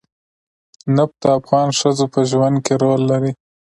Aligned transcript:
نفت 0.95 1.15
د 1.21 1.25
افغان 1.37 1.67
ښځو 1.79 2.05
په 2.13 2.19
ژوند 2.29 2.55
کې 2.65 2.73
رول 2.81 3.01
لري. 3.11 3.31